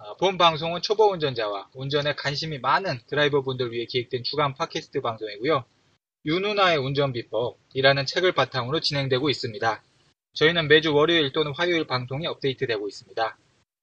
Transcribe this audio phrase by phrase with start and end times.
[0.00, 5.64] 어, 본 방송은 초보 운전자와 운전에 관심이 많은 드라이버 분들 위해 기획된 주간 팟캐스트 방송이고요.
[6.24, 9.82] 윤누나의 운전 비법이라는 책을 바탕으로 진행되고 있습니다.
[10.34, 13.38] 저희는 매주 월요일 또는 화요일 방송이 업데이트되고 있습니다.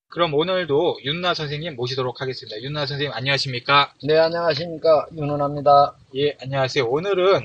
[0.07, 2.61] 그럼 오늘도 윤나 선생님 모시도록 하겠습니다.
[2.61, 3.93] 윤나 선생님 안녕하십니까?
[4.03, 5.07] 네, 안녕하십니까.
[5.17, 5.97] 윤은합니다.
[6.15, 6.85] 예, 안녕하세요.
[6.85, 7.41] 오늘은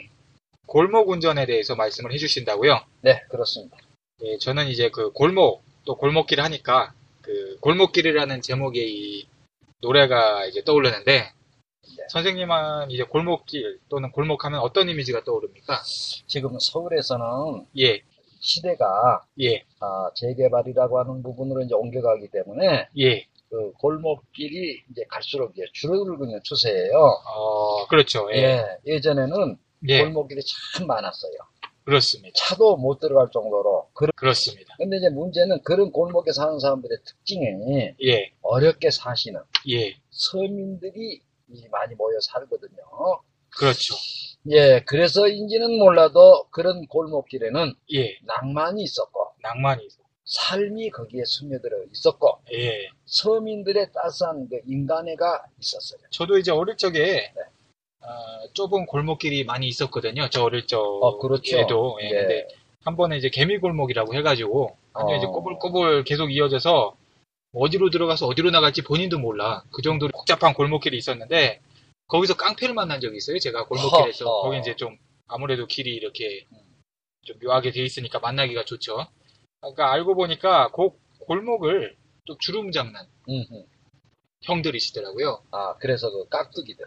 [0.67, 2.85] 골목 운전에 대해서 말씀을 해주신다고요?
[3.01, 3.77] 네, 그렇습니다.
[4.23, 9.29] 예, 저는 이제 그 골목, 또 골목길 하니까 그 골목길이라는 제목의 이
[9.81, 11.33] 노래가 이제 떠오르는데
[12.11, 15.83] 선생님은 이제 골목길 또는 골목하면 어떤 이미지가 떠오릅니까?
[16.27, 18.03] 지금 서울에서는 예,
[18.41, 23.27] 시대가 예, 아, 재개발이라고 하는 부분으로 이제 옮겨가기 때문에 예.
[23.49, 26.93] 그 골목길이 이제 갈수록 이제 줄어들고 추세예요.
[26.95, 28.29] 어, 그렇죠.
[28.33, 30.41] 예, 예, 예전에는 예, 골목길이
[30.77, 31.33] 참 많았어요.
[31.85, 32.33] 그렇습니다.
[32.37, 33.89] 차도 못 들어갈 정도로.
[33.95, 34.75] 그- 그렇습니다.
[34.79, 37.47] 근데 이제 문제는 그런 골목에 사는 사람들의 특징이
[38.05, 42.79] 예, 어렵게 사시는 예, 서민들이 이 많이 모여 살거든요.
[43.57, 43.95] 그렇죠.
[44.51, 49.99] 예, 그래서인지는 몰라도 그런 골목길에는 예, 낭만이 있었고 낭만이 있어.
[50.25, 52.89] 삶이 거기에 스며들어 있었고 예.
[53.07, 56.01] 서민들의 따스한 그 인간애가 있었어요.
[56.11, 57.43] 저도 이제 어릴 적에 네.
[58.03, 60.29] 어, 좁은 골목길이 많이 있었거든요.
[60.31, 61.51] 저 어릴 어, 그렇죠.
[61.51, 61.99] 적에도.
[62.03, 62.11] 예, 예.
[62.11, 62.49] 근데
[62.85, 65.17] 한 번에 이제 개미골목이라고 해가지고 완전 어.
[65.19, 66.97] 이제 꼬불꼬불 계속 이어져서
[67.53, 69.65] 어디로 들어가서 어디로 나갈지 본인도 몰라.
[69.73, 71.61] 그 정도로 복잡한 골목길이 있었는데
[72.07, 73.39] 거기서 깡패를 만난 적이 있어요.
[73.39, 74.43] 제가 골목길에서 허허.
[74.43, 74.97] 거기 이제 좀
[75.27, 76.47] 아무래도 길이 이렇게
[77.25, 79.07] 좀 묘하게 돼 있으니까 만나기가 좋죠.
[79.61, 80.91] 그러니까 알고 보니까 그
[81.21, 81.97] 골목을
[82.27, 83.65] 또 주름 잡는 음흠.
[84.43, 85.43] 형들이시더라고요.
[85.51, 86.87] 아 그래서 그 깍두기들,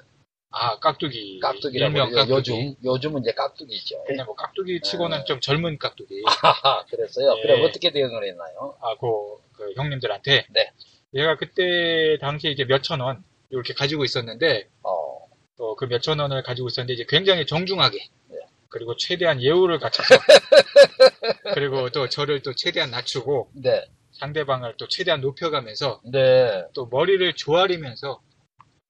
[0.55, 2.11] 아 깍두기 깍두기라고 일명.
[2.11, 2.31] 깍두기.
[2.31, 4.03] 요즘 요즘은 이제 깍두기죠.
[4.05, 5.23] 근데 뭐 깍두기 치고는 네.
[5.25, 6.21] 좀 젊은 깍두기.
[6.25, 7.35] 하하, 그랬어요.
[7.37, 7.41] 예.
[7.41, 8.75] 그래 어떻게 대응을 했나요?
[8.81, 9.07] 아, 그,
[9.53, 10.45] 그 형님들한테.
[10.51, 10.71] 네.
[11.15, 15.27] 얘가 그때 당시에 이제 몇천 원 이렇게 가지고 있었는데 어,
[15.57, 17.97] 또 그 몇천 원을 가지고 있었는데 이제 굉장히 정중하게
[18.29, 18.37] 네.
[18.69, 20.15] 그리고 최대한 예우를 갖춰서
[21.53, 28.21] 그리고 또 저를 또 최대한 낮추고 네, 상대방을 또 최대한 높여가면서 네, 또 머리를 조아리면서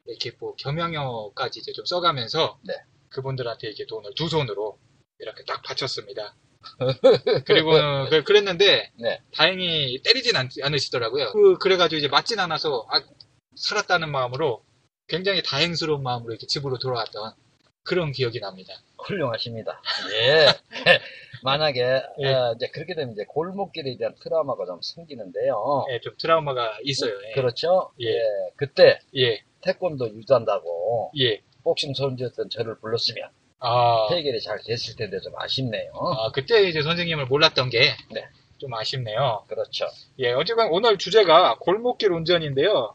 [0.05, 2.73] 이렇게 뭐 겸양어까지 이제 좀 써가면서 네.
[3.09, 4.77] 그분들한테 이렇게 돈을 두 손으로
[5.19, 6.35] 이렇게 딱 바쳤습니다.
[7.45, 7.71] 그리고
[8.09, 9.21] 그- 그랬는데 네.
[9.35, 13.01] 다행히 때리진 않, 으시더라고요 그, 그래가지고 이제 맞진 않아서 아,
[13.55, 14.63] 살았다는 마음으로
[15.07, 17.33] 굉장히 다행스러운 마음으로 이렇게 집으로 돌아왔던
[17.83, 18.73] 그런 기억이 납니다.
[19.05, 19.81] 훌륭하십니다.
[20.13, 20.47] 예.
[21.43, 21.81] 만약에
[22.21, 22.27] 예.
[22.27, 25.85] 어, 이제 그렇게 되면 이제 골목길에 대한 트라우마가 좀 생기는데요.
[25.91, 27.13] 예, 좀 트라우마가 있어요.
[27.27, 27.33] 예.
[27.33, 27.91] 그렇죠.
[27.99, 28.17] 예.
[28.55, 31.41] 그때 예, 태권도 유단다고 예.
[31.63, 33.29] 복싱 선수였던 저를 불렀으면
[33.59, 35.93] 아, 해결이 잘 됐을 텐데 좀 아쉽네요.
[35.95, 37.79] 아, 그때 이제 선생님을 몰랐던 게
[38.11, 38.27] 네.
[38.57, 39.45] 좀 아쉽네요.
[39.47, 39.85] 그렇죠.
[40.19, 42.93] 예, 어쨌건 오늘 주제가 골목길 운전인데요.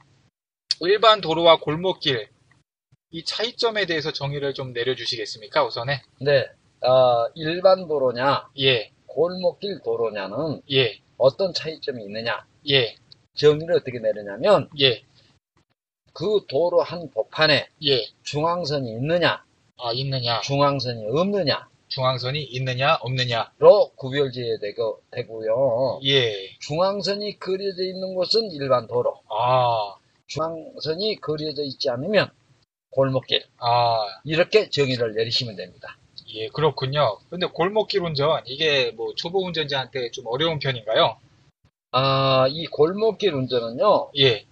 [0.81, 2.29] 일반 도로와 골목길,
[3.11, 6.03] 이 차이점에 대해서 정의를 좀 내려주시겠습니까, 우선에?
[6.21, 6.47] 네.
[6.87, 12.47] 어, 일반 도로냐, 예, 골목길 도로냐는 예, 어떤 차이점이 있느냐.
[12.69, 12.95] 예,
[13.35, 15.03] 정의를 어떻게 내리냐면 예,
[16.19, 18.05] 그 도로 한 복판에 예.
[18.25, 19.45] 중앙선이 있느냐,
[19.77, 23.53] 아, 있느냐, 중앙선이 없느냐로 중앙선이 있느냐, 없느냐.
[23.95, 26.01] 구별지어야 되고, 되고요.
[26.07, 29.95] 예, 중앙선이 그려져 있는 곳은 일반 도로, 아,
[30.27, 32.33] 중앙선이 그려져 있지 않으면
[32.91, 33.45] 골목길.
[33.59, 35.99] 아, 이렇게 정의를 내리시면 됩니다.
[36.35, 37.21] 예, 그렇군요.
[37.31, 41.17] 근데 골목길 운전, 이게 뭐 초보 운전자한테 좀 어려운 편인가요?
[41.93, 44.48] 아, 이 골목길 운전은요, 예,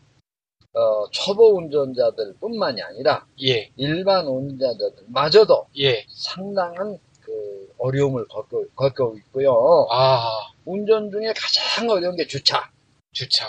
[0.76, 9.86] 어, 초보 운전자들 뿐만이 아니라 예, 일반 운전자들마저도 예, 상당한 그 어려움을 겪고, 겪고 있고요.
[9.90, 10.28] 아,
[10.66, 12.70] 운전 중에 가장 어려운 게 주차.
[13.12, 13.46] 주차.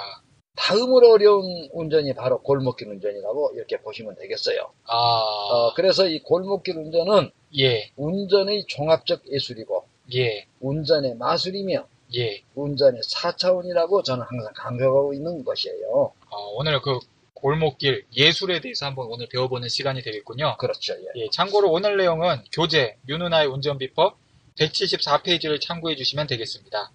[0.56, 4.60] 다음으로 어려운 운전이 바로 골목길 운전이라고 이렇게 보시면 되겠어요.
[4.86, 9.86] 아, 어, 그래서 이 골목길 운전은 예, 운전의 종합적 예술이고
[10.16, 11.86] 예, 운전의 마술이며
[12.16, 12.42] 예.
[12.56, 16.14] 운전의 4차원이라고 저는 항상 강조하고 있는 것이에요.
[16.30, 17.00] 어, 오늘 그
[17.42, 20.58] 골목길 예술에 대해서 한번 오늘 배워보는 시간이 되겠군요.
[20.58, 20.94] 그렇죠.
[20.94, 21.22] 예.
[21.22, 24.18] 예, 참고로 오늘 내용은 교재 윤은아의 운전 비법
[24.60, 26.92] 174페이지를 참고해 주시면 되겠습니다.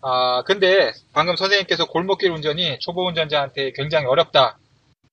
[0.00, 4.58] 아, 근데 방금 선생님께서 골목길 운전이 초보 운전자한테 굉장히 어렵다.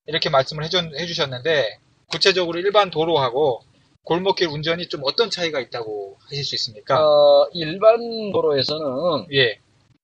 [0.05, 1.77] 이렇게 말씀을 해주, 해주셨는데
[2.07, 3.61] 구체적으로 일반 도로하고
[4.03, 6.99] 골목길 운전이 좀 어떤 차이가 있다고 하실 수 있습니까?
[6.99, 9.59] 어, 일반 도로에서는 예,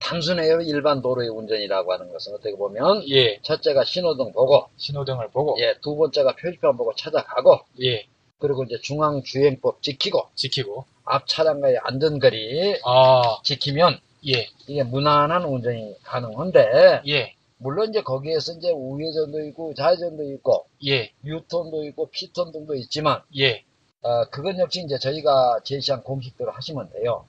[0.05, 0.61] 단순해요.
[0.61, 5.95] 일반 도로의 운전이라고 하는 것은 어떻게 보면 예, 첫째가 신호등 보고, 신호등을 보고, 예, 두
[5.95, 8.05] 번째가 표지판 보고 찾아가고, 예,
[8.37, 15.95] 그리고 이제 중앙 주행법 지키고, 지키고, 앞 차량과의 안전거리 아, 지키면 예, 이게 무난한 운전이
[16.03, 22.75] 가능한데, 예, 물론 이제 거기에서 이제 우회전도 있고 좌회전도 있고 예, 유턴도 있고 피턴 등도
[22.75, 23.63] 있지만 예,
[24.01, 27.25] 어, 그건 역시 이제 저희가 제시한 공식대로 하시면 돼요.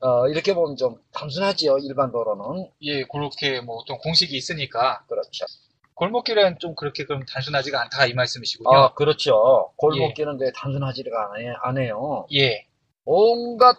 [0.00, 2.70] 어, 이렇게 보면 좀 단순하지요, 일반 도로는.
[2.82, 5.46] 예, 그렇게 뭐 어떤 공식이 있으니까 그렇죠.
[5.94, 8.70] 골목길은 좀 그렇게 그럼 단순하지가 않다 이 말씀이시군요.
[8.70, 9.72] 아, 그렇죠.
[9.76, 11.54] 골목길은 되게 단순하지가 않아요.
[11.62, 12.26] 안 해요.
[12.34, 12.66] 예,
[13.04, 13.78] 온갖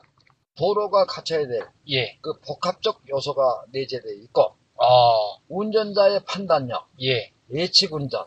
[0.57, 8.25] 도로가 갖춰야 될그 예, 복합적 요소가 내재되어 있고, 아, 운전자의 판단력, 예, 예측 운전,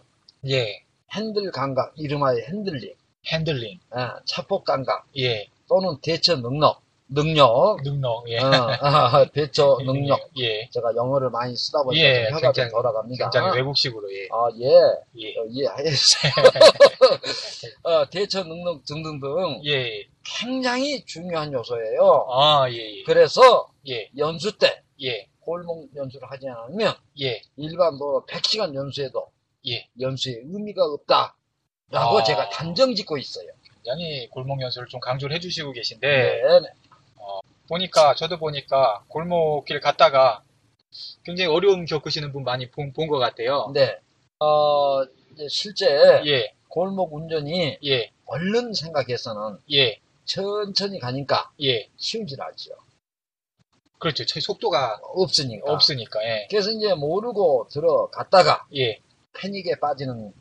[0.48, 2.94] 예, 핸들 감각, 이름하여 핸들링,
[3.26, 6.82] 핸들링, 아, 차폭 감각, 예, 또는 대처 능력,
[7.12, 10.30] 능력, 능력, 예, 어, 아, 대처 능력.
[10.38, 13.30] 예, 제가 영어를 많이 쓰다 보니까 예, 좀 혀가 좀 굉장히- 돌아갑니다.
[13.30, 14.68] 굉장히 외국식으로, 예, 아, 예.
[15.18, 15.66] 예, 어, 예,
[17.82, 22.26] 어, 대처 능력 등등등 예, 굉장히 중요한 요소예요.
[22.30, 28.24] 아, 예, 예, 그래서 예, 연수 때 예, 골목 연수를 하지 않으면 예, 일반 도로
[28.28, 29.26] 100시간 연수해도
[29.68, 29.86] 예.
[30.00, 31.36] 연수에 의미가 없다.
[31.90, 32.22] 라고 아.
[32.22, 33.48] 제가 단정 짓고 있어요.
[33.74, 36.40] 굉장히 골목 연수를 좀 강조를 해주시고 계신데, 네.
[37.68, 40.42] 보니까, 저도 보니까 골목길 갔다가
[41.24, 43.70] 굉장히 어려움 겪으시는 분 많이 본 것 같아요.
[43.74, 43.98] 네.
[44.40, 45.04] 어,
[45.48, 45.86] 실제
[46.26, 51.88] 예, 골목 운전이 예, 얼른 생각해서는 예, 천천히 가니까 예.
[51.96, 52.70] 쉬우질 않죠.
[53.98, 54.24] 그렇죠.
[54.24, 55.70] 제 속도가 없으니까.
[55.72, 58.98] 없으니까, 예, 그래서 이제 모르고 들어갔다가 예,
[59.34, 60.32] 패닉에 빠지는,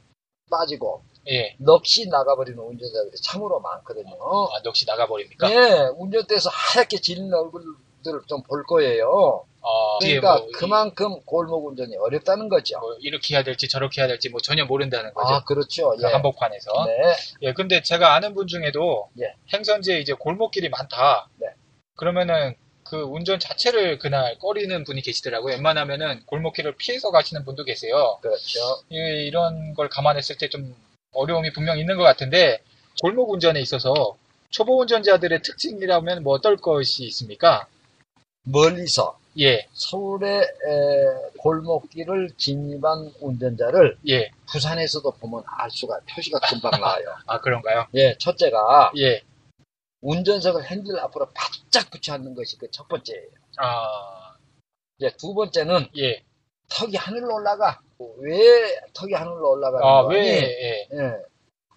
[0.50, 1.56] 빠지고, 예.
[1.60, 4.14] 넋이 나가버리는 운전자들이 참으로 많거든요.
[4.54, 5.52] 아, 넋이 나가버립니까?
[5.52, 9.46] 예, 운전대에서 하얗게 질린 얼굴들을 좀 볼 거예요.
[9.62, 12.80] 아, 그러니까 뭐 이- 그만큼 골목 운전이 어렵다는 거죠.
[12.80, 15.34] 뭐 이렇게 해야 될지 저렇게 해야 될지 뭐 전혀 모른다는 거죠.
[15.36, 15.90] 아, 그렇죠.
[15.98, 16.08] 그 예.
[16.12, 16.72] 한복판에서.
[16.86, 17.16] 네.
[17.42, 19.34] 예, 근데 제가 아는 분 중에도 예.
[19.54, 21.28] 행선지에 이제 골목길이 많다.
[21.36, 21.48] 네.
[21.98, 22.56] 그러면은
[22.90, 25.54] 그 운전 자체를 그날 꺼리는 분이 계시더라고요.
[25.56, 28.18] 웬만하면은 골목길을 피해서 가시는 분도 계세요.
[28.22, 28.60] 그렇죠.
[28.90, 28.96] 이-
[29.28, 30.76] 이런 걸 감안했을 때 좀
[31.12, 32.62] 어려움이 분명 있는 것 같은데
[33.02, 34.16] 골목 운전에 있어서
[34.52, 37.68] 초보 운전자들의 특징이라면 뭐 어떨 것이 있습니까?
[38.44, 44.32] 멀리서 예, 서울의 에, 골목길을 진입한 운전자를 예.
[44.52, 47.06] 부산에서도 보면 알 수가 표시가 금방 나와요.
[47.28, 47.86] 아, 그런가요?
[47.96, 49.22] 예, 첫째가 예.
[50.02, 53.28] 운전석을 핸들 앞으로 바짝 붙여 앉는 것이 그 첫 번째예요.
[53.58, 54.36] 아,
[54.98, 56.24] 이제 두 번째는 예.
[56.70, 57.80] 턱이 하늘로 올라가.
[58.20, 60.16] 왜 턱이 하늘로 올라가는 아, 거니?
[60.16, 60.88] 왜, 예.
[60.94, 61.12] 예.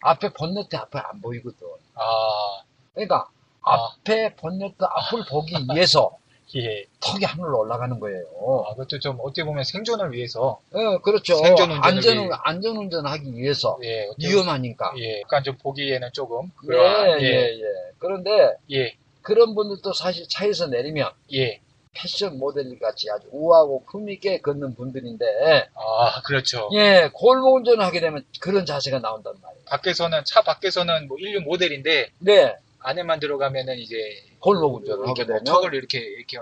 [0.02, 1.66] 앞에 본네트 앞에 안 보이거든.
[1.94, 2.62] 아,
[2.94, 3.28] 그러니까
[3.62, 3.74] 아.
[3.96, 6.16] 앞에 본네트 앞을 보기 위해서
[6.56, 6.84] 예.
[7.00, 8.24] 턱이 하늘로 올라가는 거예요.
[8.66, 11.36] 아, 그것도 좀 어떻게 보면 생존을 위해서 예, 그렇죠.
[11.36, 14.92] 생존 운전을 안전, 위해- 안전운전 하기 위해서 예, 위험하니까.
[14.98, 17.64] 예, 약간 좀 보기에는 조금 예, 그러한 예, 예, 예.
[17.98, 21.60] 그런데 예, 그런 분들도 사실 차에서 내리면 예.
[21.94, 26.70] 패션 모델 같이 아주 우아하고 품있게 걷는 분들인데, 아, 그렇죠.
[26.72, 29.64] 예, 골목 운전을 하게 되면 그런 자세가 나온단 말이에요.
[29.66, 33.96] 밖에서는 차 밖에서는 뭐 인류 모델인데 네, 안에만 들어가면은 이제
[34.40, 35.44] 골목 운전을 이렇게 하게 뭐 되면.
[35.44, 36.38] 턱을 이렇게 이렇게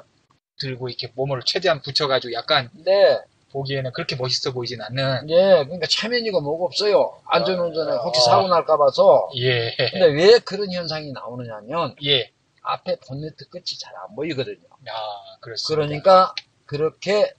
[0.60, 3.18] 들고 이렇게 몸을 최대한 붙여가지고 약간 네,
[3.52, 7.20] 보기에는 그렇게 멋있어 보이진 않는 예, 그러니까 체면이가 뭐가 없어요.
[7.26, 8.32] 안전운전에 혹시 아.
[8.32, 9.28] 사고 날까 봐서.
[9.38, 12.30] 예, 근데 왜 그런 현상이 나오느냐면 예.
[12.62, 14.58] 앞에 본네트 끝이 잘 안 보이거든요.
[14.88, 15.86] 아, 그렇습니다.
[15.86, 16.34] 그러니까
[16.66, 17.32] 그렇게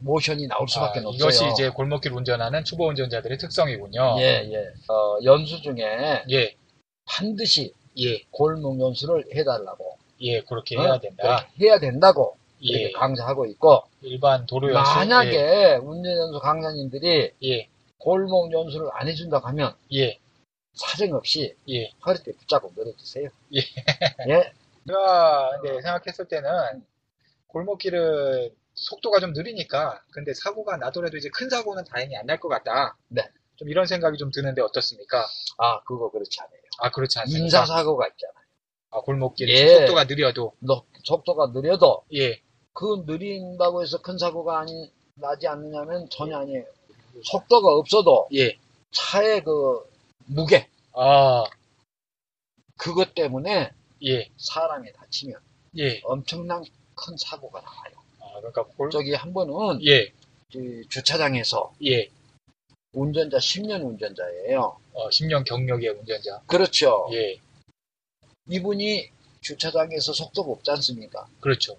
[0.00, 1.16] 모션이 나올 수밖에 아, 없어요.
[1.16, 4.16] 이것이 이제 골목길 운전하는 초보 운전자들의 특성이군요.
[4.20, 4.58] 예, 예.
[4.92, 6.54] 어, 연수 중에 예,
[7.06, 9.98] 반드시 예, 골목 연수를 해달라고.
[10.20, 10.82] 예, 그렇게 어?
[10.82, 11.48] 해야 된다.
[11.60, 14.92] 해야 된다고 예, 강조하고 있고 일반 도로 연수.
[14.94, 20.18] 만약에 운전연수 강사님들이 예, 골목 연수를 안 해준다고 하면 예,
[20.74, 21.90] 사정 없이 예.
[22.06, 23.28] 허리띠 붙잡고 늘어주세요.
[23.54, 23.58] 예.
[24.28, 24.52] 예.
[24.86, 26.48] 제가 근데 생각했을 때는
[27.48, 32.96] 골목길은 속도가 좀 느리니까 근데 사고가 나더라도 이제 큰 사고는 다행히 안 날 것 같다.
[33.08, 33.22] 네.
[33.56, 35.26] 좀 이런 생각이 좀 드는데 어떻습니까?
[35.58, 36.60] 아, 그거 그렇지 않아요.
[36.78, 37.44] 아 그렇지 않습니까?
[37.44, 38.44] 인사사고가 있잖아요.
[38.90, 39.78] 아, 골목길 예.
[39.80, 42.40] 속도가 느려도 너- 속도가 느려도 예.
[42.72, 46.64] 그 느린다고 해서 큰 사고가 아니, 나지 않느냐면 전혀 아니에요.
[47.24, 48.56] 속도가 없어도 예.
[48.92, 49.84] 차의 그
[50.26, 51.44] 무게 아,
[52.76, 53.72] 그것 때문에
[54.04, 54.30] 예.
[54.36, 55.38] 사람이 다치면
[55.78, 56.00] 예.
[56.04, 56.62] 엄청난
[56.94, 57.92] 큰 사고가 나와요.
[58.20, 60.12] 아, 그러니까 골 저기 한 번은 예.
[60.52, 62.08] 그 주차장에서 예.
[62.92, 64.78] 운전자 10년 운전자예요.
[64.98, 66.40] 어, 10년 경력의 운전자.
[66.48, 67.08] 그렇죠.
[67.12, 67.38] 예.
[68.48, 69.08] 이분이
[69.40, 71.28] 주차장에서 속도가 없지 않습니까?
[71.40, 71.76] 그렇죠.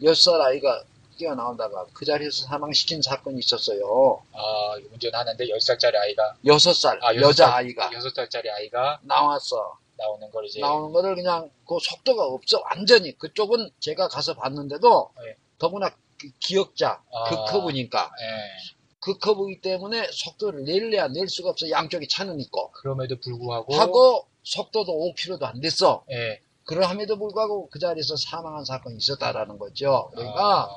[0.00, 0.84] 10살 아이가
[1.16, 4.22] 뛰어나오다가 그 자리에서 사망시킨 사건이 있었어요.
[4.32, 9.76] 아, 운전하는데 10살짜리 아이가 6살 아, 여섯 여자 살- 아이가 6살짜리 아이가 나왔어.
[9.96, 12.60] 나오는 걸 이제 나오는 거를 그냥 그 속도가 없어.
[12.70, 15.34] 완전히 그쪽은 제가 가서 봤는데도 예.
[15.58, 15.90] 더구나
[16.20, 17.24] 그 기억자 아.
[17.28, 18.77] 그 커브니까 예.
[19.00, 21.70] 그 커브이기 때문에 속도를 낼래야 낼 수가 없어.
[21.70, 26.04] 양쪽이 차는 있고 그럼에도 불구하고 하고 속도도 5km도 안 됐어.
[26.10, 26.40] 예.
[26.64, 30.10] 그러함에도 불구하고 그 자리에서 사망한 사건이 있었다라는 거죠.
[30.14, 30.68] 그러니까 아,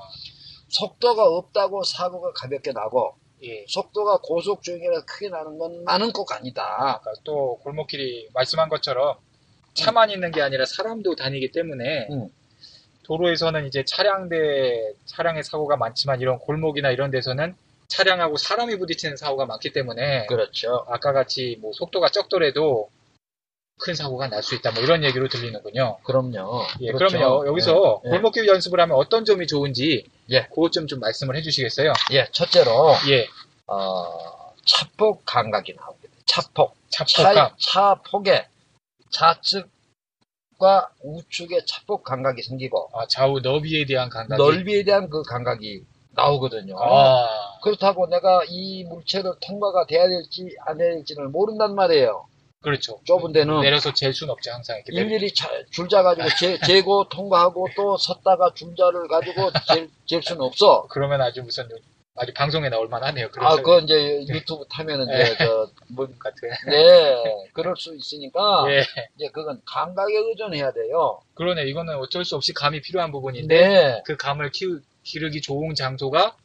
[0.69, 3.65] 속도가 없다고 사고가 가볍게 나고 예.
[3.67, 6.63] 속도가 고속 주행이라 크게 나는 건 많은 꼭 아니다.
[6.79, 9.17] 아까 또 골목길이 말씀한 것처럼
[9.73, 12.29] 차만 있는 게 아니라 사람도 다니기 때문에 음.
[13.03, 17.55] 도로에서는 이제 차량 대 차량의 사고가 많지만 이런 골목이나 이런 데서는
[17.91, 20.85] 차량하고 사람이 부딪히는 사고가 많기 때문에 그렇죠.
[20.87, 22.89] 아까 같이 뭐 속도가 적더라도
[23.83, 25.97] 큰 사고가 날 수 있다 뭐 이런 얘기로 들리는군요.
[26.03, 26.63] 그럼요.
[26.81, 27.17] 예, 그렇죠.
[27.17, 28.11] 그러면요 여기서 예, 예.
[28.11, 30.43] 골목길 연습을 하면 어떤 점이 좋은지 예.
[30.47, 31.91] 그것 좀 좀 말씀을 해주시겠어요?
[32.11, 33.27] 예, 첫째로 예,
[33.67, 36.21] 어, 차폭 감각이 나오게 돼요.
[36.25, 36.75] 차폭.
[36.89, 37.33] 차폭감.
[37.59, 38.47] 차, 차폭에
[39.11, 44.41] 좌측과 우측에 차폭 감각이 생기고 아, 좌우 너비에 대한 감각이.
[44.41, 46.75] 넓이에 대한 그 감각이 나오거든요.
[46.79, 52.25] 아, 그렇다고 내가 이 물체를 통과가 돼야 될지 안 돼야 될지를 모른단 말이에요.
[52.61, 52.99] 그렇죠.
[53.05, 57.67] 좁은 데는 내려서 잴 수는 없지 항상 이렇게 일일이 차- 줄자 가지고 재, 재고 통과하고
[57.75, 60.85] 또 섰다가 줄자를 가지고 잴, 잴 수는 없어.
[60.89, 61.67] 그러면 아주 무슨
[62.15, 63.29] 아주 방송에 나올 만하네요.
[63.39, 66.49] 아, 그거 이제 유튜브 타면은 이제 저, 뭐, 같은.
[66.69, 68.83] 네, 그럴 수 있으니까 예,
[69.15, 71.21] 이제 그건 감각에 의존해야 돼요.
[71.35, 71.63] 그러네.
[71.67, 76.35] 이거는 어쩔 수 없이 감이 필요한 부분인데 네, 그 감을 키우, 기르기 좋은 장소가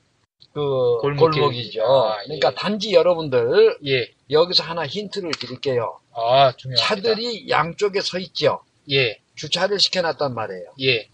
[0.53, 1.43] 그 골목길.
[1.43, 1.83] 골목이죠.
[1.83, 2.27] 아, 예.
[2.27, 5.99] 그러니까 단지 여러분들 예, 여기서 하나 힌트를 드릴게요.
[6.13, 6.83] 아 중요합니다.
[6.83, 8.61] 차들이 양쪽에 서 있죠.
[8.91, 10.75] 예, 주차를 시켜놨단 말이에요.
[10.83, 11.09] 예,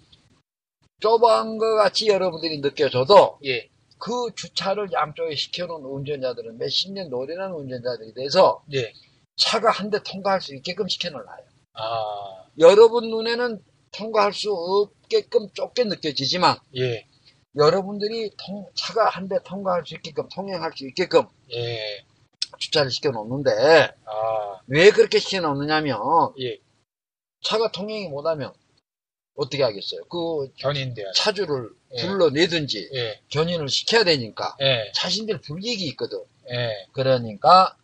[1.01, 8.15] 좁은 것 같이 여러분들이 느껴져도 예, 그 주차를 양쪽에 시켜놓은 운전자들은 몇십 년 노련한 운전자들이
[8.15, 8.93] 돼서 예.
[9.37, 11.27] 차가 한 대 통과할 수 있게끔 시켜놓아요.
[11.75, 13.61] 아, 여러분 눈에는
[13.93, 17.07] 통과할 수 없게끔 좁게 느껴지지만 예,
[17.57, 22.05] 여러분들이 통- 차가 한 대 통과할 수 있게끔 통행할 수 있게끔 예,
[22.59, 23.51] 주차를 시켜놓는데
[24.07, 25.99] 아, 왜 그렇게 시켜놓느냐면
[26.41, 26.59] 예.
[27.43, 28.53] 차가 통행이 못하면
[29.35, 30.03] 어떻게 하겠어요?
[30.11, 31.13] 그 견인돼야.
[31.15, 32.03] 차주를 예.
[32.03, 36.23] 불러내든지 예, 견인을 시켜야 되니까 예, 자신들 불이익이 있거든.
[36.51, 37.77] 예, 그러니까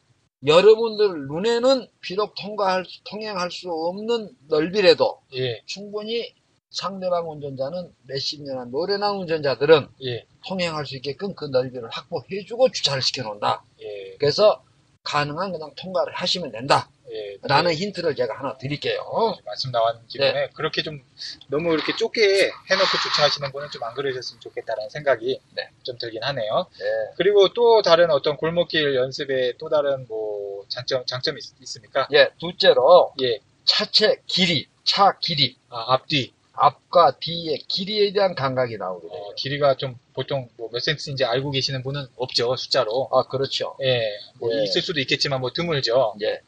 [0.47, 6.35] 여러분들 눈에는 비록 통과할 수- 통행할 수 없는 넓이라도 예, 충분히
[6.71, 13.63] 상대방 운전자는 몇십 년한 노련한 운전자들은 예, 통행할 수 있게끔 그 넓이를 확보해주고 주차를 시켜놓는다.
[13.81, 14.63] 예, 그래서
[15.05, 16.91] 가능한 그냥 통과를 하시면 된다.
[17.11, 17.39] 예.
[17.43, 19.01] 라는 힌트를 제가 하나 드릴게요.
[19.47, 20.49] 말씀 나왔는 김에 네.
[20.53, 21.03] 그렇게 좀
[21.49, 25.71] 너무 이렇게 좁게 해놓고 주차하시는 분은 좀안 그러셨으면 좋겠다라는 생각이 네.
[25.83, 26.67] 좀 들긴 하네요.
[26.79, 26.85] 네.
[27.17, 33.15] 그리고 또 다른 어떤 골목길 연습에 또 다른 뭐 장점 장점이 있, 습니까 예, 둘째로
[33.23, 39.21] 예, 차체 길이, 차 길이, 아, 앞뒤 앞과 뒤의 길이에 대한 감각이 나오게 돼요.
[39.23, 43.09] 어, 길이가 좀 보통 뭐 몇 센치인지 알고 계시는 분은 없죠 숫자로.
[43.13, 43.77] 아, 그렇죠.
[43.83, 44.03] 예,
[44.41, 44.65] 뭐 예.
[44.65, 46.15] 있을 수도 있겠지만 뭐 드물죠.
[46.23, 46.41] 예.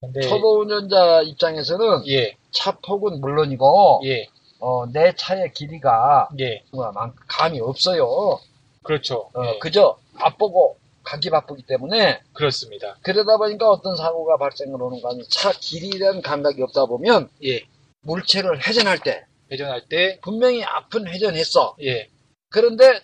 [0.00, 4.26] 근데 초보 운전자 입장에서는 예, 차 폭은 물론이고 예,
[4.58, 8.38] 어, 내 차의 길이가 예, 뭐 만- 감이 없어요.
[8.82, 9.30] 그렇죠.
[9.34, 12.96] 어, 예, 그저 앞보고 가기 바쁘기 때문에 그렇습니다.
[13.02, 17.62] 그러다 보니까 어떤 사고가 발생을 하는 거 아니 차 길이에 대한 감각이 없다 보면 예,
[18.02, 21.76] 물체를 회전할 때 회전할 때 분명히 앞은 회전했어.
[21.82, 22.08] 예,
[22.48, 23.02] 그런데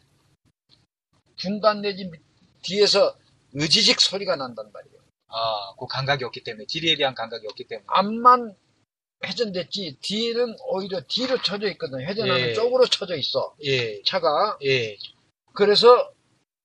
[1.36, 2.22] 중간 내지 밑-
[2.62, 3.14] 뒤에서
[3.52, 4.98] 의지직 소리가 난단 말이에요.
[5.28, 7.84] 아, 그 감각이 없기 때문에 길이에 대한 감각이 없기 때문에.
[7.86, 8.56] 앞만
[9.24, 12.00] 회전됐지 뒤는 오히려 뒤로 쳐져 있거든.
[12.00, 12.54] 회전하는 예.
[12.54, 13.54] 쪽으로 쳐져 있어.
[13.64, 14.58] 예, 차가.
[14.64, 14.96] 예,
[15.54, 16.12] 그래서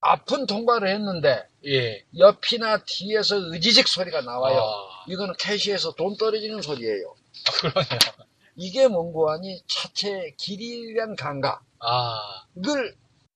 [0.01, 2.03] 앞은 통과를 했는데 예.
[2.17, 4.57] 옆이나 뒤에서 의지직 소리가 나와요.
[4.59, 7.15] 아, 이거는 캐시에서 돈 떨어지는 소리예요.
[7.61, 7.99] 그러네요.
[8.55, 12.45] 이게 뭔고 하니 차체 길이에 대한 감각을 아,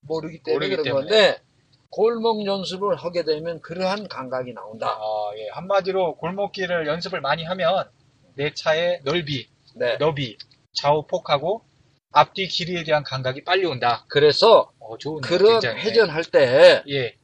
[0.01, 1.09] 모르기 때문에 모르기 그런 때문에.
[1.09, 1.41] 건데
[1.89, 4.89] 골목 연습을 하게 되면 그러한 감각이 나온다.
[4.89, 5.49] 아, 예.
[5.49, 7.89] 한마디로 골목길을 연습을 많이 하면
[8.35, 9.97] 내 차의 넓이, 네.
[9.97, 10.37] 너비,
[10.73, 11.63] 좌우 폭하고
[12.11, 14.05] 앞뒤 길이에 대한 감각이 빨리 온다.
[14.09, 17.15] 그래서 어, 좋은 그런 회전할 때 예,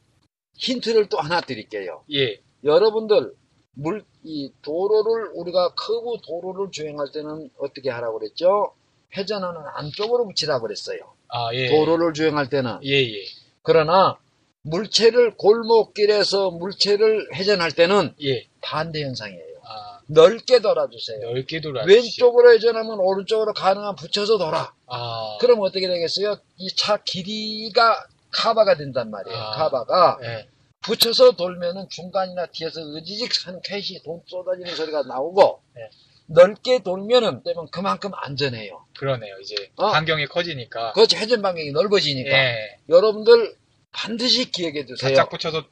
[0.56, 2.04] 힌트를 또 하나 드릴게요.
[2.12, 3.34] 예, 여러분들
[3.74, 8.72] 물, 이 도로를 우리가 커브 도로를 주행할 때는 어떻게 하라고 그랬죠?
[9.16, 10.98] 회전하는 안쪽으로 붙이라고 그랬어요.
[11.28, 11.68] 아, 예.
[11.68, 12.78] 도로를 주행할 때는.
[12.84, 13.24] 예, 예,
[13.62, 14.16] 그러나
[14.62, 18.46] 물체를 골목길에서 물체를 회전할 때는 예.
[18.60, 19.54] 반대 현상이에요.
[19.62, 21.20] 아, 넓게 돌아주세요.
[21.20, 21.84] 넓게 돌아.
[21.84, 24.72] 왼쪽으로 회전하면 오른쪽으로 가능한 붙여서 돌아.
[24.86, 26.36] 아, 그럼 어떻게 되겠어요?
[26.58, 29.36] 이 차 길이가 카바가 된단 말이에요.
[29.38, 29.50] 아.
[29.56, 30.48] 카바가 예,
[30.84, 35.82] 붙여서 돌면은 중간이나 뒤에서 으지직한 캣이 돈 쏟아지는 소리가 나오고 네.
[36.26, 38.84] 넓게 돌면은 되면 그만큼 안전해요.
[38.98, 39.34] 그러네요.
[39.42, 39.90] 이제 어.
[39.92, 40.92] 반경이 커지니까.
[40.92, 42.78] 그렇지 회전 반경이 넓어지니까 예.
[42.88, 43.54] 여러분들
[43.92, 45.10] 반드시 기억해 두세요.
[45.10, 45.64] 바짝 붙여서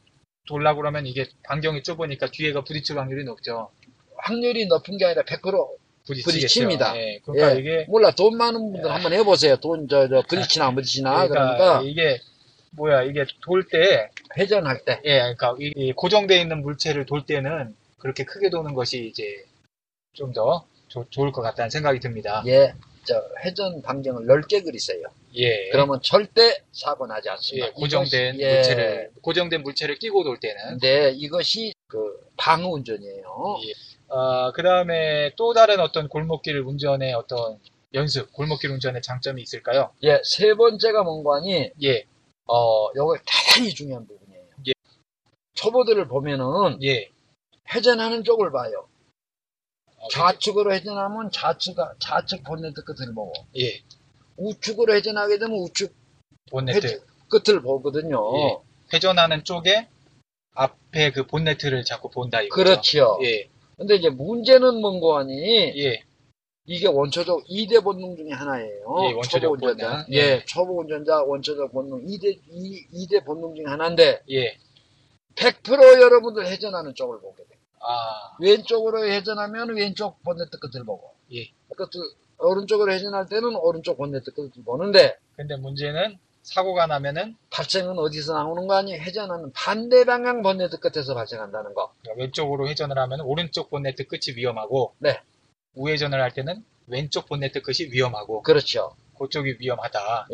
[0.48, 3.70] 돌라 그러면 이게 반경이 좁으니까 뒤에가 부딪힐 확률이 높죠.
[4.18, 5.42] 확률이 높은 게 아니라 100%
[6.06, 6.30] 부딪히겠죠.
[6.30, 6.96] 부딪힙니다.
[6.96, 7.60] 예, 그러니까 예.
[7.60, 9.56] 이게 몰라 돈 많은 분들 한번 해보세요.
[9.56, 12.20] 돈 저 저 부딪히나 안 부딪히나 그러니까, 그러니까 이게
[12.72, 17.74] 뭐야 이게 돌 때 회전할 때 예, 그러니까 이, 이 고정되어 있는 물체를 돌 때는
[17.98, 19.44] 그렇게 크게 도는 것이 이제
[20.14, 20.66] 좀 더
[21.10, 22.42] 좋을 것 같다는 생각이 듭니다.
[22.46, 22.74] 예,
[23.04, 23.14] 저
[23.44, 25.02] 회전 반경을 넓게 그리세요.
[25.36, 25.70] 예.
[25.70, 27.68] 그러면 절대 사고 나지 않습니다.
[27.68, 28.54] 예, 고정된 이것이- 예.
[28.54, 33.24] 물체를 고정된 물체를 끼고 돌 때는 네, 이것이 그 방어 운전이에요.
[33.66, 33.72] 예.
[34.08, 37.58] 어, 그 다음에 또 다른 어떤 골목길 운전의 어떤
[37.94, 39.92] 연습, 골목길 운전의 장점이 있을까요?
[40.02, 42.04] 예, 세 번째가 뭔가 하니 예,
[42.46, 44.44] 어, 요거 대단히 중요한 부분이에요.
[44.68, 44.72] 예.
[45.54, 47.08] 초보들을 보면은 예,
[47.72, 48.88] 회전하는 쪽을 봐요.
[49.96, 53.82] 어, 좌측으로 회전하면 좌측 좌측 본네트 끝을 보고 예,
[54.36, 55.94] 우측으로 회전하게 되면 우측
[56.50, 56.78] 본네트.
[56.86, 58.18] 회전- 끝을 보거든요.
[58.38, 58.56] 예.
[58.92, 59.88] 회전하는 쪽에
[60.54, 62.54] 앞에 그 본네트를 자꾸 본다 이거죠.
[62.62, 63.18] 그렇지요.
[63.22, 65.32] 예, 근데 이제 문제는 뭔가 하니
[65.78, 66.02] 예,
[66.64, 68.84] 이게 원초적 2대 본능 중에 하나예요.
[69.02, 69.88] 예, 원초적 초보 운전자.
[69.90, 70.04] 본능.
[70.12, 70.44] 예, 예.
[70.46, 74.56] 초보 운전자 원초적 본능 2대 2, 대 본능 중에 하나인데 예.
[75.34, 77.58] 100% 여러분들 회전하는 쪽을 보게 돼요.
[77.80, 81.48] 아, 왼쪽으로 회전하면 왼쪽 본네트 끝을 보고 예.
[81.76, 82.00] 끝을
[82.38, 88.74] 오른쪽으로 회전할 때는 오른쪽 본네트 끝을 보는데 근데 문제는 사고가 나면은 발생은 어디서 나오는 거
[88.74, 89.00] 아니에요?
[89.00, 91.92] 회전하는 반대 방향 본네트 끝에서 발생한다는 거.
[92.16, 95.20] 왼쪽으로 회전을 하면 오른쪽 본네트 끝이 위험하고 네.
[95.74, 98.94] 우회전을 할 때는 왼쪽 본네트 끝이 위험하고 그렇죠.
[99.18, 100.28] 그쪽이 위험하다.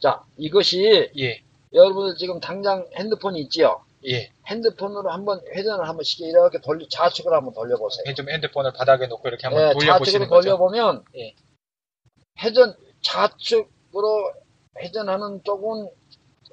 [0.00, 3.84] 자, 이것이 예, 여러분들 지금 당장 핸드폰이 있지요?
[4.06, 4.30] 예.
[4.46, 8.14] 핸드폰으로 한번 회전을 한번 쉽게 이렇게 돌리, 좌측으로 한번 돌려보세요.
[8.14, 10.48] 좀 핸드폰을 바닥에 놓고 이렇게 한번 예, 돌려보시는 좌측으로 거죠.
[10.50, 11.34] 돌려보면 예.
[12.40, 14.32] 회전 좌측으로
[14.78, 15.88] 회전하는 쪽은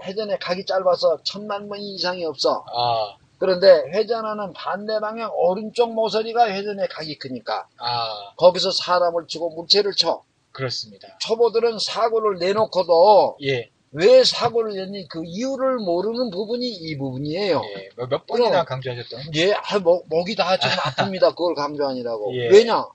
[0.03, 2.65] 회전의 각이 짧아서 천만 번 이상이 없어.
[2.73, 9.91] 아, 그런데 회전하는 반대 방향 오른쪽 모서리가 회전의 각이 크니까 아, 거기서 사람을 치고 물체를
[9.97, 10.23] 쳐.
[10.53, 11.17] 그렇습니다.
[11.19, 17.61] 초보들은 사고를 내놓고도 예, 왜 사고를 냈니 그 이유를 모르는 부분이 이 부분이에요.
[17.77, 17.89] 예.
[17.97, 18.63] 몇, 몇 번이나.
[18.63, 19.19] 강조하셨던?
[19.35, 20.69] 예, 아, 목, 목이 다 좀
[21.11, 21.35] 아픕니다.
[21.35, 22.33] 그걸 강조하니라고.
[22.37, 22.47] 예.
[22.47, 22.85] 왜냐?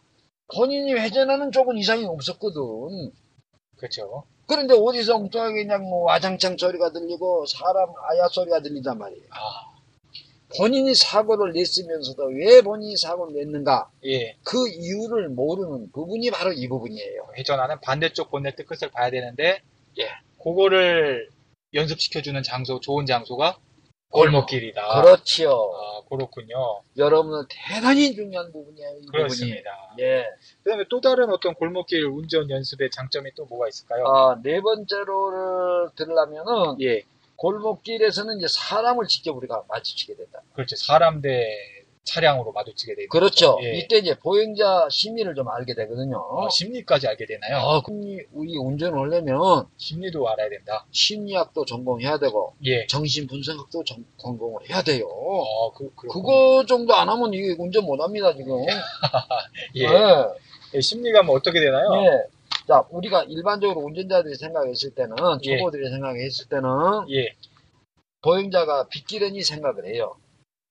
[0.56, 3.12] 본인이 회전하는 쪽은 이상이 없었거든.
[3.76, 4.24] 그렇죠.
[4.46, 9.24] 그런데 어디서 엉뚱하게 그냥 뭐 와장창 소리가 들리고 사람 아야 소리가 들리단 말이에요.
[9.30, 9.77] 아,
[10.56, 13.90] 본인이 사고를 냈으면서도 왜 본인이 사고를 냈는가?
[14.06, 14.36] 예.
[14.44, 17.28] 그 이유를 모르는 부분이 바로 이 부분이에요.
[17.36, 19.60] 회전하는 반대쪽 본네트 끝을 봐야 되는데,
[19.98, 20.08] 예.
[20.42, 21.28] 그거를
[21.74, 23.58] 연습시켜주는 장소, 좋은 장소가
[24.10, 25.02] 골목길이다.
[25.02, 25.50] 그렇지요.
[25.50, 26.80] 아, 그렇군요.
[26.96, 28.88] 여러분은 대단히 중요한 부분이에요.
[28.88, 29.10] 이 부분이.
[29.12, 29.94] 그렇습니다.
[30.00, 30.24] 예.
[30.62, 34.06] 그 다음에 또 다른 어떤 골목길 운전 연습의 장점이 또 뭐가 있을까요?
[34.06, 37.02] 아, 네 번째로를 들으려면은 예.
[37.38, 40.42] 골목길에서는 이제 사람을 직접 우리가 마주치게 된다.
[40.52, 40.76] 그렇죠.
[40.76, 41.46] 사람 대
[42.04, 43.58] 차량으로 마주치게 되는 그렇죠.
[43.62, 43.78] 예.
[43.78, 46.16] 이때 이제 보행자 심리를 좀 알게 되거든요.
[46.18, 47.56] 어, 심리까지 알게 되나요?
[47.58, 50.86] 아, 심리, 우리 운전을 하려면 심리도 알아야 된다.
[50.90, 52.86] 심리학도 전공해야 되고 예.
[52.86, 55.06] 정신분석학도 전, 전공을 해야 돼요.
[55.06, 56.12] 어, 그, 그렇군요.
[56.12, 58.64] 그거 정도 안 하면 이게 운전 못 합니다, 지금.
[59.76, 59.86] 예.
[59.86, 60.24] 네.
[60.74, 61.88] 예, 심리가 뭐 어떻게 되나요?
[62.04, 62.37] 예.
[62.68, 65.56] 자, 우리가 일반적으로 운전자들이 생각했을 때는, 예.
[65.56, 66.68] 초보들이 생각했을 때는,
[67.10, 67.34] 예.
[68.20, 70.16] 보행자가 빗기르니 생각을 해요.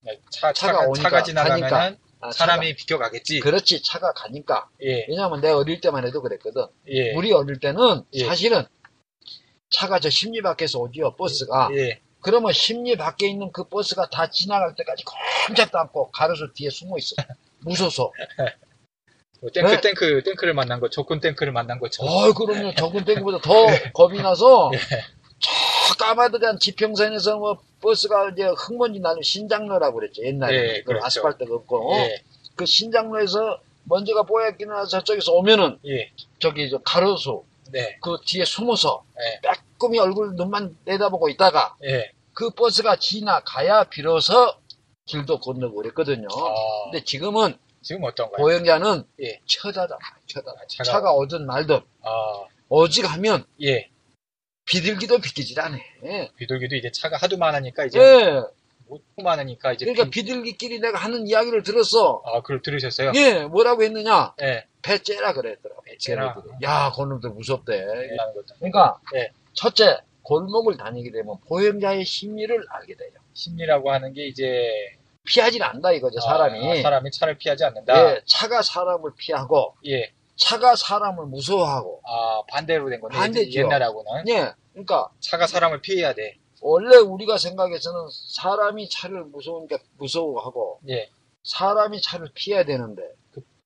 [0.01, 2.01] 네, 차, 차가, 오니까, 차가 지나가면은 가니까.
[2.19, 3.39] 아, 사람이 비켜가겠지.
[3.39, 4.69] 차가- 그렇지, 차가 가니까.
[4.83, 5.07] 예.
[5.09, 6.67] 왜냐면 내가 어릴 때만 해도 그랬거든.
[6.89, 7.13] 예.
[7.15, 8.25] 우리 어릴 때는 예.
[8.25, 8.63] 사실은
[9.71, 11.69] 차가 저 심리 밖에서 오지요, 버스가.
[11.73, 11.99] 예.
[12.21, 15.03] 그러면 심리 밖에 있는 그 버스가 다 지나갈 때까지
[15.47, 17.15] 꼼짝 도 않고 가로수 뒤에 숨어 있어.
[17.61, 18.11] 무서워서.
[19.39, 19.81] 뭐 탱크, 네.
[19.81, 22.11] 탱크, 탱크를 만난 거, 적군 탱크를 만난 것처럼.
[22.11, 22.73] 어, 그럼요.
[22.75, 23.53] 적은 땡보다 더
[23.93, 24.77] 겁이 나서 예.
[25.39, 30.23] 저 까마득한 지평선에서 뭐 버스가 이제 흙먼지 나는 신장로라고 그랬죠.
[30.23, 30.55] 옛날에.
[30.55, 31.05] 예, 그 그렇죠.
[31.05, 31.93] 아스팔트가 없고.
[31.97, 32.23] 예.
[32.55, 36.11] 그 신장로에서 먼지가 뽀얗게 나서 저쪽에서 오면은 예.
[36.39, 37.97] 저기 저 가로수 네.
[38.01, 39.41] 그 뒤에 숨어서 예.
[39.41, 42.11] 빼꼼히 얼굴 눈만 내다보고 있다가 예.
[42.33, 44.53] 그 버스가 지나가야 비로소
[45.05, 46.27] 길도 건너고 그랬거든요.
[46.31, 46.53] 아,
[46.91, 48.35] 근데 지금은 지금 어떤가요?
[48.35, 49.39] 보행자는 예.
[49.45, 53.89] 쳐다다 쳐다다 차가- 차가 오든 말든 아, 오직 하면 예.
[54.65, 55.77] 비둘기도 비키질 않아.
[56.35, 58.41] 비둘기도 이제 차가 하도 많으니까 이제 예.
[58.89, 60.23] 못 많으니까 이제 그러니까 비...
[60.23, 62.21] 비둘기끼리 내가 하는 이야기를 들었어.
[62.25, 63.13] 아, 그걸 들으셨어요?
[63.15, 64.33] 예, 뭐라고 했느냐?
[64.41, 64.65] 예.
[64.81, 65.81] 배째라 그랬더라고.
[65.83, 66.35] 배째라.
[66.63, 67.85] 야, 그놈들 무섭대.
[68.33, 68.55] 거죠.
[68.59, 69.31] 그러니까 예.
[69.53, 73.11] 첫째 골목을 다니게 되면 보행자의 심리를 알게 돼요.
[73.33, 74.96] 심리라고 하는 게 이제
[75.27, 76.79] 피하질 않는다 이거죠 사람이.
[76.79, 77.95] 아, 사람이 차를 피하지 않는다.
[78.15, 80.11] 예, 차가 사람을 피하고 예.
[80.37, 82.01] 차가 사람을 무서워하고.
[82.05, 83.59] 아, 반대로 된 건데 반대죠.
[83.59, 86.37] 옛날하고는 예, 그러니까 차가 사람을 피해야 돼.
[86.61, 91.09] 원래 우리가 생각해서는 사람이 차를 무서우니까 무서워하고 예.
[91.43, 93.01] 사람이 차를 피해야 되는데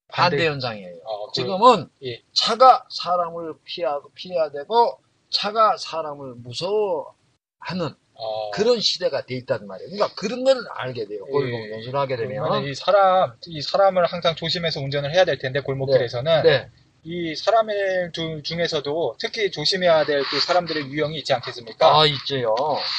[0.10, 0.98] 반대 반대- 현상이에요.
[1.06, 2.22] 어, 그- 지금은 예.
[2.34, 9.90] 차가 사람을 피하, 피해야 되고 차가 사람을 무서워하는 어, 그런 시대가 돼 있단 말이에요.
[9.90, 11.24] 그러니까 그런 걸 알게 돼요.
[11.28, 11.32] 예.
[11.32, 12.66] 골목 연수를 하게 되면.
[12.66, 16.70] 이 사람 이 사람을 항상 조심해서 운전을 해야 될 텐데 골목길에서는 네.
[17.04, 22.00] 이 사람의 주- 중에서도 특히 조심해야 될 그 사람들의 유형이 있지 않겠습니까?
[22.00, 22.54] 아, 있죠요.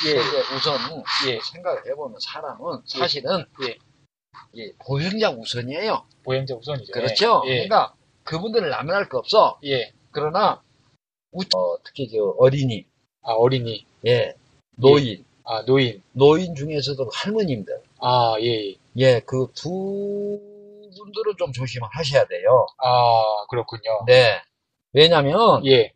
[0.08, 0.16] 예.
[0.56, 0.76] 우선
[1.28, 1.38] 예.
[1.52, 3.76] 생각을 해보면 사람은 사실은 예.
[4.54, 6.04] 이 보행자 우선이에요.
[6.24, 6.92] 보행자 우선이죠.
[6.92, 7.42] 그렇죠.
[7.46, 7.54] 예.
[7.68, 7.94] 그러니까
[8.24, 9.58] 그분들을 남용할 거 없어.
[9.64, 9.92] 예.
[10.10, 10.62] 그러나
[11.30, 12.84] 우- 어, 특히 저 어린이,
[13.22, 14.34] 아 어린이, 예,
[14.76, 18.74] 노인, 아 노인, 노인 중에서도 할머님들, 아 예, 예.
[18.96, 20.38] 예, 그 두
[20.96, 22.66] 분들은 좀 조심하셔야 돼요.
[22.78, 24.04] 아 그렇군요.
[24.06, 24.40] 네.
[24.92, 25.92] 왜냐면 예,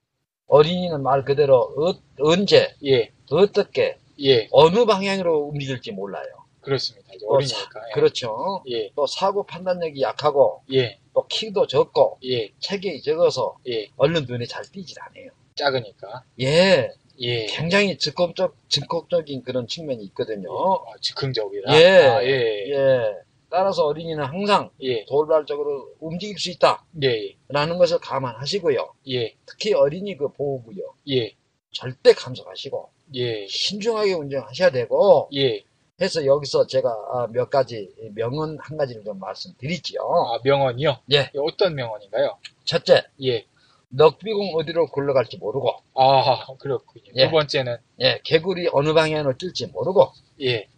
[0.46, 6.24] 어린이는 말 그대로 어- 언제, 예, 어떻게, 예, 어느 방향으로 움직일지 몰라요.
[6.62, 7.08] 그렇습니다.
[7.14, 7.80] 이제 또 어린이니까.
[7.80, 7.92] 사- 예.
[7.94, 8.62] 그렇죠.
[8.70, 13.88] 예, 또 사고 판단력이 약하고 예, 또 키도 적고 예, 체격이 적어서 예.
[13.96, 15.28] 얼른 눈에 잘 띄질 않아요.
[15.56, 16.22] 작으니까.
[16.40, 17.46] 예, 예.
[17.46, 20.50] 굉장히 즉흥적, 즉흥적인 그런 측면이 있거든요.
[20.50, 21.80] 아, 즉흥적이라.
[21.80, 23.26] 예, 아, 예, 예.
[23.48, 28.94] 따라서 어린이는 항상 예, 돌발적으로 움직일 수 있다라는 예, 것을 감안하시고요.
[29.10, 31.34] 예, 특히 어린이 그 보호구역 예,
[31.70, 35.64] 절대 감속하시고 예, 신중하게 운전하셔야 되고 예.
[36.00, 40.00] 해서 여기서 제가 아, 몇 가지 명언 한 가지를 좀 말씀드리지요.
[40.02, 40.98] 아 명언이요?
[41.12, 41.30] 예.
[41.38, 42.36] 어떤 명언인가요?
[42.64, 43.46] 첫째, 예.
[43.88, 47.12] 넉비공 어디로 굴러갈지 모르고, 아 그렇군요.
[47.14, 47.26] 예.
[47.26, 50.68] 두 번째는 예, 개구리 어느 방향으로 뛸지 모르고, 예.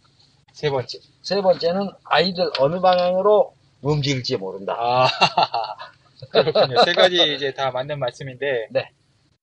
[0.53, 0.99] 세 번째.
[1.21, 4.75] 세 번째는 아이들 어느 방향으로 움직일지 모른다.
[4.77, 5.07] 아,
[6.31, 6.83] 그렇군요.
[6.83, 8.89] 세 가지 이제 다 맞는 말씀인데, 네.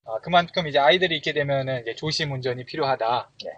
[0.05, 3.31] 아, 그만큼 이제 아이들이 있게 되면은 이제 조심 운전이 필요하다.
[3.45, 3.51] 네.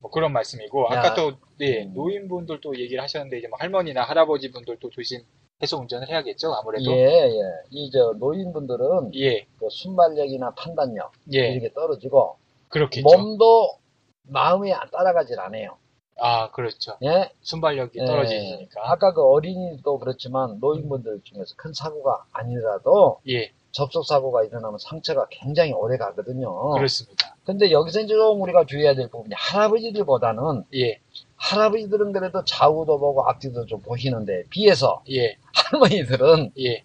[0.00, 0.98] 뭐 그런 말씀이고, 야.
[0.98, 1.94] 아까 또, 네, 음.
[1.94, 5.20] 노인분들도 얘기를 하셨는데, 이제 뭐 할머니나 할아버지 분들도 조심
[5.62, 6.90] 해서 운전을 해야겠죠, 아무래도.
[6.92, 7.40] 예, 예.
[7.70, 12.36] 이 저 노인분들은 예, 그 순발력이나 판단력 예, 이렇게 떨어지고
[12.68, 13.02] 그렇겠죠.
[13.06, 13.76] 몸도
[14.24, 15.76] 마음이 안 따라가질 않아요.
[16.18, 16.96] 아, 그렇죠.
[17.04, 17.30] 예.
[17.42, 18.04] 순발력이 예.
[18.04, 18.80] 떨어지니까.
[18.90, 25.72] 아까 그 어린이도 그렇지만 노인분들 중에서 큰 사고가 아니라도 예, 접촉 사고가 일어나면 상처가 굉장히
[25.72, 26.72] 오래 가거든요.
[26.74, 27.36] 그렇습니다.
[27.44, 30.98] 근데 여기서 이제 좀 우리가 주의해야 될 부분이 할아버지들보다는 예,
[31.44, 36.82] 할아버지들은 그래도 좌우도 보고 앞뒤도 좀 보시는데 비해서 예, 할머니들은 예,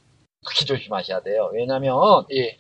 [0.48, 1.50] 특히 조심하셔야 돼요.
[1.54, 2.58] 왜냐하면 예,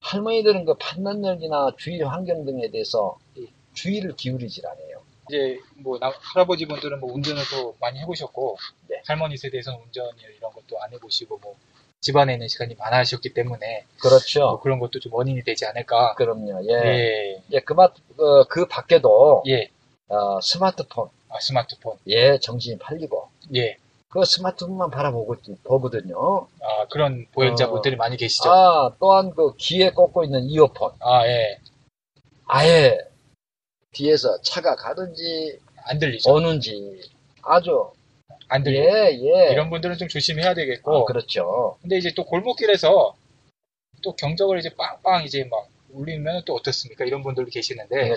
[0.00, 3.46] 할머니들은 그 판단력이나 주위 환경 등에 대해서 예.
[3.72, 5.02] 주의를 기울이질 않아요.
[5.28, 8.56] 이제 뭐 나- 할아버지 분들은 뭐 운전을 또 많이 해보셨고
[8.88, 9.02] 네.
[9.06, 10.06] 할머니 세대에서는 운전
[10.38, 11.54] 이런 것도 안 해보시고 뭐
[12.00, 14.60] 집안에 있는 시간이 많으셨기 때문에 뭐 그렇죠.
[14.60, 16.14] 그런 것도 좀 원인이 되지 않을까.
[16.14, 16.60] 그럼요.
[16.70, 16.74] 예.
[16.74, 19.68] 예, 예, 그, 맛, 어, 그 밖에도 예,
[20.08, 23.76] 어, 스마트폰, 아, 스마트폰, 예, 정신이 팔리고 예,
[24.08, 26.48] 그 스마트폰만 바라보고 보거든요.
[26.62, 27.98] 아 그런 보행자분들이 어.
[27.98, 28.50] 많이 계시죠.
[28.50, 31.58] 아, 또한 그 귀에 꽂고 있는 이어폰, 아, 예,
[32.46, 32.98] 아예
[33.92, 36.32] 뒤에서 차가 가든지 안 들리죠.
[36.32, 37.00] 오는지
[37.42, 37.90] 아주
[38.48, 38.78] 안 들리.
[38.78, 39.52] 예, 예.
[39.52, 41.02] 이런 분들은 좀 조심해야 되겠고.
[41.02, 41.76] 아, 그렇죠.
[41.80, 43.14] 근데 이제 또 골목길에서
[44.02, 47.04] 또 경적을 이제 빵빵 이제 막 울리면 또 어떻습니까?
[47.04, 48.16] 이런 분들도 계시는데.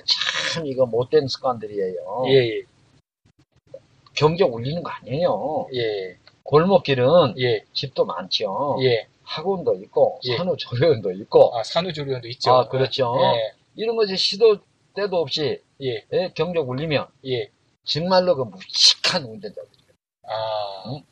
[0.54, 2.24] 참 이거 못된 습관들이에요.
[2.28, 2.62] 예, 예,
[4.22, 5.68] 경적 울리는 거 아니에요.
[5.74, 8.78] 예, 골목길은 예, 집도 많죠.
[8.84, 9.08] 예.
[9.24, 10.38] 학원도 있고 예.
[10.38, 12.52] 산후조리원도 있고 아, 산후조리원도 있죠.
[12.52, 13.16] 아, 그렇죠.
[13.20, 14.58] 예, 이런 것이 시도
[14.94, 17.50] 때도 없이 예, 예, 경적 울리면 예.
[17.84, 19.64] 정말로 그 무식한 운전자들.
[20.28, 21.04] 아, 응?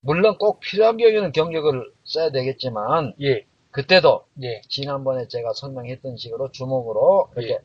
[0.00, 4.62] 물론 꼭 필요한 경우에는 경적을 써야 되겠지만 예, 그때도 예.
[4.70, 7.58] 지난번에 제가 설명했던 식으로 주먹으로 이렇게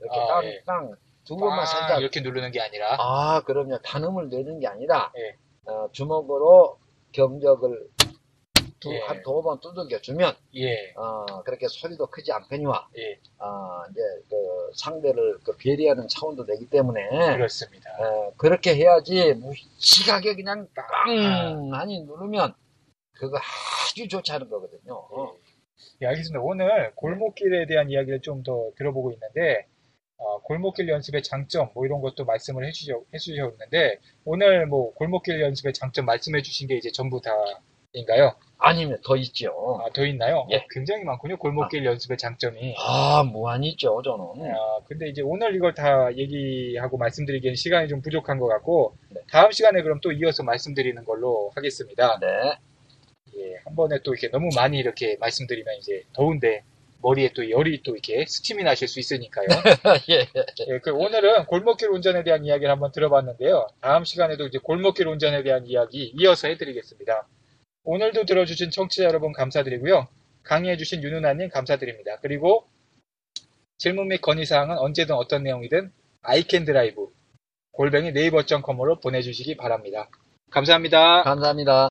[0.00, 0.62] 이렇게 아, 예.
[0.66, 0.96] 땅땅
[1.28, 2.96] 두 번만 빵 살짝 이렇게 누르는 게 아니라.
[2.98, 5.36] 아 그럼요 단음을 내는 게 아니라 예.
[5.70, 6.78] 어, 주먹으로
[7.12, 7.88] 경적을
[8.80, 9.00] 두, 예.
[9.00, 10.92] 한두번 두들겨 주면, 예.
[10.94, 13.18] 어, 그렇게 소리도 크지 않거니와, 예.
[13.38, 14.36] 어, 이제, 그,
[14.76, 17.90] 상대를 그 배려하는 차원도 되기 때문에, 그렇습니다.
[17.98, 20.82] 어, 그렇게 해야지, 무시하게 그냥 아.
[20.82, 22.54] 빵하니 누르면,
[23.14, 24.94] 그거 아주 좋지 않은 거거든요.
[24.94, 25.34] 어.
[26.02, 26.40] 예, 알겠습니다.
[26.40, 29.66] 오늘 골목길에 대한 이야기를 좀 더 들어보고 있는데,
[30.18, 36.06] 어, 골목길 연습의 장점, 뭐 이런 것도 말씀을 해주셔, 해주셨는데, 오늘 뭐 골목길 연습의 장점
[36.06, 38.34] 말씀해 주신 게 이제 전부 다인가요?
[38.58, 39.80] 아니면 더 있죠.
[39.80, 40.46] 아, 더 있나요?
[40.50, 40.56] 예.
[40.56, 41.36] 어, 굉장히 많군요.
[41.38, 42.74] 골목길 연습의 장점이.
[42.78, 44.52] 아, 무한히 있죠, 저는.
[44.52, 49.20] 아, 근데 이제 오늘 이걸 다 얘기하고 말씀드리기엔 시간이 좀 부족한 것 같고, 네.
[49.30, 52.18] 다음 시간에 그럼 또 이어서 말씀드리는 걸로 하겠습니다.
[52.20, 52.26] 네.
[53.36, 56.64] 예, 한 번에 또 이렇게 너무 많이 이렇게 말씀드리면 이제 더운데
[57.00, 59.46] 머리에 또 열이 또 이렇게 스팀이 나실 수 있으니까요.
[60.10, 60.28] 예.
[60.68, 63.68] 예, 그 오늘은 골목길 운전에 대한 이야기를 한번 들어봤는데요.
[63.80, 67.26] 다음 시간에도 이제 골목길 운전에 대한 이야기 이어서 해드리겠습니다.
[67.84, 70.08] 오늘도 들어주신 청취자 여러분 감사드리고요.
[70.42, 72.18] 강의해주신 윤운하님 감사드립니다.
[72.20, 72.66] 그리고
[73.78, 77.08] 질문 및 건의사항은 언제든 어떤 내용이든 icandrive
[77.72, 80.10] 골뱅이 네이버.com으로 보내주시기 바랍니다.
[80.50, 81.22] 감사합니다.
[81.22, 81.88] 감사합니다.